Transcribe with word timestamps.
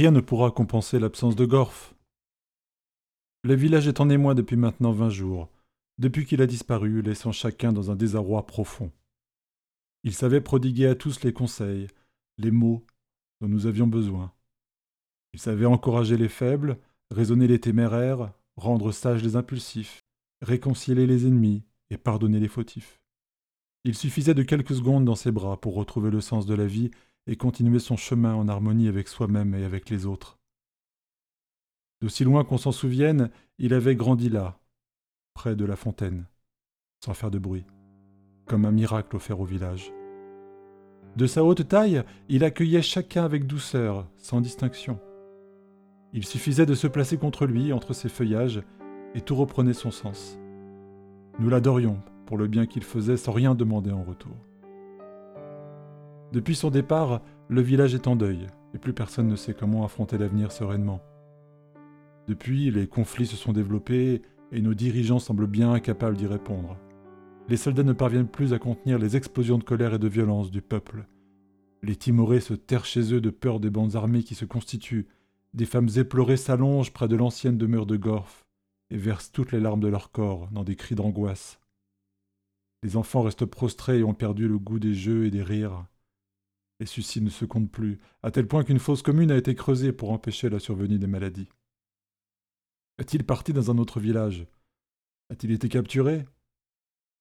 rien 0.00 0.12
ne 0.12 0.20
pourra 0.20 0.50
compenser 0.50 0.98
l'absence 0.98 1.36
de 1.36 1.44
Gorf. 1.44 1.94
Le 3.42 3.54
village 3.54 3.86
est 3.86 4.00
en 4.00 4.08
émoi 4.08 4.34
depuis 4.34 4.56
maintenant 4.56 4.92
vingt 4.92 5.10
jours, 5.10 5.50
depuis 5.98 6.24
qu'il 6.24 6.40
a 6.40 6.46
disparu, 6.46 7.02
laissant 7.02 7.32
chacun 7.32 7.70
dans 7.70 7.90
un 7.90 7.96
désarroi 7.96 8.46
profond. 8.46 8.90
Il 10.02 10.14
savait 10.14 10.40
prodiguer 10.40 10.86
à 10.86 10.94
tous 10.94 11.22
les 11.22 11.34
conseils, 11.34 11.86
les 12.38 12.50
mots 12.50 12.82
dont 13.42 13.48
nous 13.48 13.66
avions 13.66 13.86
besoin. 13.86 14.32
Il 15.34 15.38
savait 15.38 15.66
encourager 15.66 16.16
les 16.16 16.30
faibles, 16.30 16.78
raisonner 17.10 17.46
les 17.46 17.60
téméraires, 17.60 18.32
rendre 18.56 18.92
sages 18.92 19.22
les 19.22 19.36
impulsifs, 19.36 20.00
réconcilier 20.40 21.06
les 21.06 21.26
ennemis 21.26 21.62
et 21.90 21.98
pardonner 21.98 22.40
les 22.40 22.48
fautifs. 22.48 23.02
Il 23.84 23.94
suffisait 23.94 24.32
de 24.32 24.44
quelques 24.44 24.76
secondes 24.76 25.04
dans 25.04 25.14
ses 25.14 25.30
bras 25.30 25.60
pour 25.60 25.74
retrouver 25.74 26.10
le 26.10 26.22
sens 26.22 26.46
de 26.46 26.54
la 26.54 26.66
vie 26.66 26.90
et 27.30 27.36
continuer 27.36 27.78
son 27.78 27.96
chemin 27.96 28.34
en 28.34 28.48
harmonie 28.48 28.88
avec 28.88 29.06
soi-même 29.06 29.54
et 29.54 29.64
avec 29.64 29.88
les 29.88 30.04
autres. 30.04 30.40
D'aussi 32.02 32.24
loin 32.24 32.42
qu'on 32.42 32.58
s'en 32.58 32.72
souvienne, 32.72 33.30
il 33.58 33.72
avait 33.72 33.94
grandi 33.94 34.28
là, 34.28 34.58
près 35.32 35.54
de 35.54 35.64
la 35.64 35.76
fontaine, 35.76 36.26
sans 37.04 37.14
faire 37.14 37.30
de 37.30 37.38
bruit, 37.38 37.64
comme 38.46 38.64
un 38.64 38.72
miracle 38.72 39.14
offert 39.14 39.38
au 39.38 39.44
village. 39.44 39.92
De 41.14 41.28
sa 41.28 41.44
haute 41.44 41.68
taille, 41.68 42.02
il 42.28 42.42
accueillait 42.42 42.82
chacun 42.82 43.24
avec 43.24 43.46
douceur, 43.46 44.08
sans 44.16 44.40
distinction. 44.40 44.98
Il 46.12 46.26
suffisait 46.26 46.66
de 46.66 46.74
se 46.74 46.88
placer 46.88 47.16
contre 47.16 47.46
lui, 47.46 47.72
entre 47.72 47.92
ses 47.92 48.08
feuillages, 48.08 48.60
et 49.14 49.20
tout 49.20 49.36
reprenait 49.36 49.72
son 49.72 49.92
sens. 49.92 50.36
Nous 51.38 51.48
l'adorions 51.48 52.02
pour 52.26 52.38
le 52.38 52.48
bien 52.48 52.66
qu'il 52.66 52.82
faisait 52.82 53.16
sans 53.16 53.32
rien 53.32 53.54
demander 53.54 53.92
en 53.92 54.02
retour. 54.02 54.49
Depuis 56.32 56.54
son 56.54 56.70
départ, 56.70 57.22
le 57.48 57.60
village 57.60 57.94
est 57.94 58.06
en 58.06 58.14
deuil, 58.14 58.46
et 58.72 58.78
plus 58.78 58.92
personne 58.92 59.26
ne 59.26 59.36
sait 59.36 59.54
comment 59.54 59.84
affronter 59.84 60.16
l'avenir 60.16 60.52
sereinement. 60.52 61.00
Depuis, 62.28 62.70
les 62.70 62.86
conflits 62.86 63.26
se 63.26 63.36
sont 63.36 63.52
développés, 63.52 64.22
et 64.52 64.60
nos 64.60 64.74
dirigeants 64.74 65.18
semblent 65.18 65.48
bien 65.48 65.72
incapables 65.72 66.16
d'y 66.16 66.26
répondre. 66.26 66.76
Les 67.48 67.56
soldats 67.56 67.82
ne 67.82 67.92
parviennent 67.92 68.28
plus 68.28 68.52
à 68.52 68.60
contenir 68.60 68.98
les 68.98 69.16
explosions 69.16 69.58
de 69.58 69.64
colère 69.64 69.94
et 69.94 69.98
de 69.98 70.06
violence 70.06 70.52
du 70.52 70.62
peuple. 70.62 71.06
Les 71.82 71.96
Timorés 71.96 72.40
se 72.40 72.54
terrent 72.54 72.84
chez 72.84 73.12
eux 73.12 73.20
de 73.20 73.30
peur 73.30 73.58
des 73.58 73.70
bandes 73.70 73.96
armées 73.96 74.22
qui 74.22 74.36
se 74.36 74.44
constituent. 74.44 75.08
Des 75.54 75.64
femmes 75.64 75.88
éplorées 75.96 76.36
s'allongent 76.36 76.92
près 76.92 77.08
de 77.08 77.16
l'ancienne 77.16 77.58
demeure 77.58 77.86
de 77.86 77.96
Gorf 77.96 78.44
et 78.90 78.96
versent 78.96 79.32
toutes 79.32 79.50
les 79.50 79.58
larmes 79.58 79.80
de 79.80 79.88
leur 79.88 80.12
corps 80.12 80.48
dans 80.52 80.62
des 80.62 80.76
cris 80.76 80.94
d'angoisse. 80.94 81.58
Les 82.84 82.96
enfants 82.96 83.22
restent 83.22 83.46
prostrés 83.46 83.98
et 83.98 84.04
ont 84.04 84.14
perdu 84.14 84.46
le 84.46 84.58
goût 84.58 84.78
des 84.78 84.94
jeux 84.94 85.26
et 85.26 85.30
des 85.30 85.42
rires. 85.42 85.86
Les 86.80 86.86
suicides 86.86 87.24
ne 87.24 87.30
se 87.30 87.44
comptent 87.44 87.70
plus, 87.70 87.98
à 88.22 88.30
tel 88.30 88.48
point 88.48 88.64
qu'une 88.64 88.78
fosse 88.78 89.02
commune 89.02 89.30
a 89.30 89.36
été 89.36 89.54
creusée 89.54 89.92
pour 89.92 90.10
empêcher 90.12 90.48
la 90.48 90.58
survenue 90.58 90.98
des 90.98 91.06
maladies. 91.06 91.50
Est-il 92.98 93.24
parti 93.24 93.52
dans 93.52 93.70
un 93.70 93.76
autre 93.76 94.00
village? 94.00 94.46
A-t-il 95.28 95.52
été 95.52 95.68
capturé? 95.68 96.24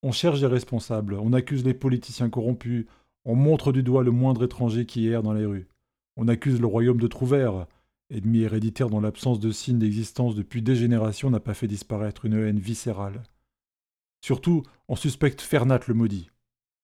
On 0.02 0.14
cherche 0.14 0.40
des 0.40 0.48
responsables, 0.48 1.16
on 1.16 1.34
accuse 1.34 1.66
les 1.66 1.74
politiciens 1.74 2.30
corrompus, 2.30 2.86
on 3.26 3.36
montre 3.36 3.74
du 3.74 3.84
doigt 3.84 4.04
le 4.04 4.12
moindre 4.12 4.46
étranger 4.46 4.86
qui 4.86 5.08
erre 5.08 5.24
dans 5.24 5.34
les 5.34 5.46
rues. 5.46 5.68
On 6.16 6.30
accuse 6.30 6.62
le 6.62 6.68
royaume 6.68 7.02
de 7.02 7.08
Trouvert, 7.08 7.68
ennemi 8.10 8.40
héréditaire 8.40 8.90
dont 8.90 9.02
l'absence 9.02 9.42
de 9.42 9.52
signes 9.52 9.80
d'existence 9.80 10.36
depuis 10.36 10.62
des 10.62 10.78
générations 10.78 11.30
n'a 11.30 11.42
pas 11.42 11.54
fait 11.54 11.68
disparaître 11.68 12.24
une 12.24 12.36
haine 12.36 12.60
viscérale. 12.60 13.24
Surtout, 14.22 14.64
on 14.88 14.96
suspecte 14.96 15.42
Fernat 15.42 15.82
le 15.88 15.96
maudit, 15.96 16.30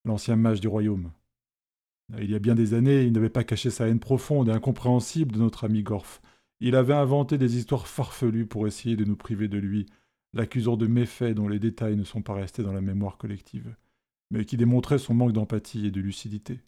l'ancien 0.04 0.36
mage 0.36 0.60
du 0.60 0.68
royaume. 0.68 1.10
Il 2.18 2.30
y 2.30 2.34
a 2.34 2.38
bien 2.38 2.54
des 2.54 2.74
années, 2.74 3.02
il 3.02 3.12
n'avait 3.12 3.30
pas 3.30 3.44
caché 3.44 3.70
sa 3.70 3.88
haine 3.88 3.98
profonde 3.98 4.48
et 4.48 4.52
incompréhensible 4.52 5.32
de 5.32 5.38
notre 5.40 5.64
ami 5.64 5.82
Gorf. 5.82 6.20
Il 6.60 6.76
avait 6.76 6.94
inventé 6.94 7.36
des 7.36 7.56
histoires 7.56 7.88
farfelues 7.88 8.46
pour 8.46 8.66
essayer 8.66 8.96
de 8.96 9.04
nous 9.04 9.16
priver 9.16 9.48
de 9.48 9.58
lui, 9.58 9.86
l'accusant 10.32 10.76
de 10.76 10.86
méfaits 10.86 11.34
dont 11.34 11.48
les 11.48 11.58
détails 11.58 11.96
ne 11.96 12.04
sont 12.04 12.22
pas 12.22 12.34
restés 12.34 12.62
dans 12.62 12.72
la 12.72 12.80
mémoire 12.80 13.18
collective, 13.18 13.74
mais 14.30 14.44
qui 14.44 14.56
démontraient 14.56 14.98
son 14.98 15.14
manque 15.14 15.32
d'empathie 15.32 15.86
et 15.86 15.90
de 15.90 16.00
lucidité. 16.00 16.60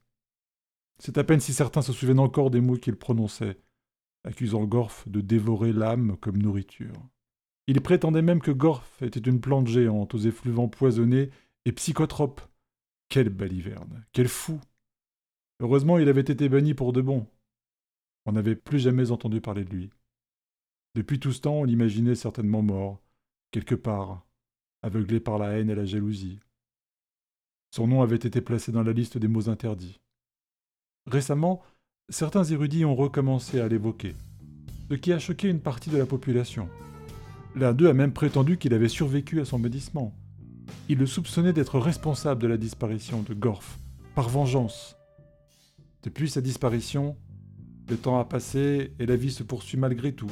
C'est 0.98 1.18
à 1.18 1.24
peine 1.24 1.40
si 1.40 1.52
certains 1.52 1.82
se 1.82 1.92
souviennent 1.92 2.18
encore 2.18 2.50
des 2.50 2.60
mots 2.60 2.76
qu'il 2.76 2.96
prononçait, 2.96 3.58
accusant 4.24 4.64
Gorf 4.64 5.04
de 5.06 5.20
dévorer 5.20 5.72
l'âme 5.72 6.16
comme 6.20 6.42
nourriture. 6.42 6.94
Il 7.68 7.80
prétendait 7.80 8.22
même 8.22 8.40
que 8.40 8.50
Gorf 8.50 9.02
était 9.02 9.20
une 9.20 9.40
plante 9.40 9.68
géante 9.68 10.14
aux 10.14 10.18
effluves 10.18 10.58
empoisonnés 10.58 11.30
et 11.64 11.72
psychotrope. 11.72 12.40
Quelle 13.08 13.28
baliverne, 13.28 14.04
quel 14.12 14.28
fou 14.28 14.58
Heureusement, 15.60 15.98
il 15.98 16.08
avait 16.08 16.20
été 16.20 16.48
banni 16.48 16.74
pour 16.74 16.92
de 16.92 17.00
bon. 17.00 17.26
On 18.26 18.32
n'avait 18.32 18.56
plus 18.56 18.78
jamais 18.78 19.10
entendu 19.10 19.40
parler 19.40 19.64
de 19.64 19.70
lui. 19.70 19.90
Depuis 20.94 21.18
tout 21.18 21.32
ce 21.32 21.40
temps, 21.40 21.60
on 21.60 21.64
l'imaginait 21.64 22.14
certainement 22.14 22.62
mort, 22.62 23.00
quelque 23.50 23.74
part, 23.74 24.26
aveuglé 24.82 25.20
par 25.20 25.38
la 25.38 25.58
haine 25.58 25.70
et 25.70 25.74
la 25.74 25.84
jalousie. 25.84 26.40
Son 27.70 27.86
nom 27.86 28.02
avait 28.02 28.16
été 28.16 28.40
placé 28.40 28.72
dans 28.72 28.82
la 28.82 28.92
liste 28.92 29.18
des 29.18 29.28
mots 29.28 29.48
interdits. 29.48 30.00
Récemment, 31.06 31.62
certains 32.08 32.44
érudits 32.44 32.84
ont 32.84 32.94
recommencé 32.94 33.60
à 33.60 33.68
l'évoquer, 33.68 34.14
ce 34.90 34.94
qui 34.94 35.12
a 35.12 35.18
choqué 35.18 35.48
une 35.48 35.60
partie 35.60 35.90
de 35.90 35.98
la 35.98 36.06
population. 36.06 36.68
L'un 37.54 37.72
d'eux 37.72 37.88
a 37.88 37.94
même 37.94 38.12
prétendu 38.12 38.58
qu'il 38.58 38.74
avait 38.74 38.88
survécu 38.88 39.40
à 39.40 39.44
son 39.44 39.58
médissement. 39.58 40.14
Il 40.88 40.98
le 40.98 41.06
soupçonnait 41.06 41.52
d'être 41.52 41.78
responsable 41.78 42.42
de 42.42 42.48
la 42.48 42.56
disparition 42.56 43.22
de 43.22 43.34
Gorf, 43.34 43.78
par 44.14 44.28
vengeance. 44.28 44.97
Depuis 46.08 46.30
sa 46.30 46.40
disparition, 46.40 47.18
le 47.86 47.98
temps 47.98 48.18
a 48.18 48.24
passé 48.24 48.94
et 48.98 49.04
la 49.04 49.14
vie 49.14 49.30
se 49.30 49.42
poursuit 49.42 49.76
malgré 49.76 50.14
tout. 50.14 50.30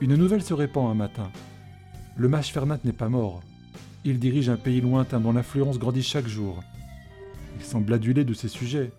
Une 0.00 0.16
nouvelle 0.16 0.42
se 0.42 0.52
répand 0.52 0.90
un 0.90 0.94
matin. 0.94 1.30
Le 2.16 2.28
mage 2.28 2.52
Fernat 2.52 2.80
n'est 2.82 2.92
pas 2.92 3.08
mort. 3.08 3.40
Il 4.04 4.18
dirige 4.18 4.48
un 4.48 4.56
pays 4.56 4.80
lointain 4.80 5.20
dont 5.20 5.32
l'influence 5.32 5.78
grandit 5.78 6.02
chaque 6.02 6.26
jour. 6.26 6.60
Il 7.54 7.62
semble 7.62 7.92
adulé 7.92 8.24
de 8.24 8.34
ses 8.34 8.48
sujets. 8.48 8.90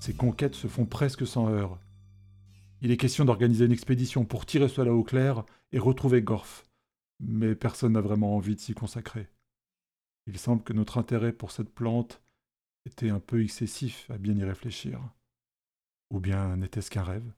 Ses 0.00 0.12
conquêtes 0.12 0.56
se 0.56 0.66
font 0.66 0.86
presque 0.86 1.24
sans 1.24 1.50
heurts. 1.50 1.78
Il 2.82 2.90
est 2.90 2.96
question 2.96 3.24
d'organiser 3.24 3.66
une 3.66 3.70
expédition 3.70 4.24
pour 4.24 4.44
tirer 4.44 4.68
cela 4.68 4.92
au 4.92 5.04
clair 5.04 5.44
et 5.70 5.78
retrouver 5.78 6.20
Gorf. 6.20 6.66
Mais 7.20 7.54
personne 7.54 7.92
n'a 7.92 8.00
vraiment 8.00 8.34
envie 8.34 8.56
de 8.56 8.60
s'y 8.60 8.74
consacrer. 8.74 9.28
Il 10.26 10.36
semble 10.36 10.64
que 10.64 10.72
notre 10.72 10.98
intérêt 10.98 11.32
pour 11.32 11.52
cette 11.52 11.72
plante 11.72 12.20
était 12.86 13.10
un 13.10 13.20
peu 13.20 13.42
excessif 13.42 14.10
à 14.10 14.18
bien 14.18 14.36
y 14.36 14.44
réfléchir. 14.44 15.00
Ou 16.10 16.18
bien 16.20 16.56
n'était-ce 16.56 16.90
qu'un 16.90 17.04
rêve? 17.04 17.32